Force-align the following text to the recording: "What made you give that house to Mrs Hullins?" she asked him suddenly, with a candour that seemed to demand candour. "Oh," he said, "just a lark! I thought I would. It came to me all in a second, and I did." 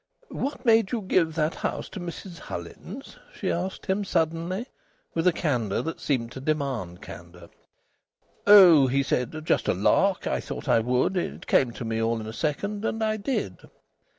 "What 0.31 0.65
made 0.65 0.91
you 0.91 1.01
give 1.03 1.35
that 1.35 1.53
house 1.53 1.87
to 1.89 1.99
Mrs 1.99 2.39
Hullins?" 2.39 3.17
she 3.31 3.51
asked 3.51 3.85
him 3.85 4.03
suddenly, 4.03 4.65
with 5.13 5.27
a 5.27 5.31
candour 5.31 5.83
that 5.83 5.99
seemed 5.99 6.31
to 6.31 6.41
demand 6.41 7.03
candour. 7.03 7.51
"Oh," 8.47 8.87
he 8.87 9.03
said, 9.03 9.45
"just 9.45 9.67
a 9.67 9.75
lark! 9.75 10.25
I 10.25 10.39
thought 10.39 10.67
I 10.67 10.79
would. 10.79 11.15
It 11.17 11.45
came 11.45 11.71
to 11.73 11.85
me 11.85 12.01
all 12.01 12.19
in 12.19 12.25
a 12.25 12.33
second, 12.33 12.83
and 12.83 13.03
I 13.03 13.17
did." 13.17 13.59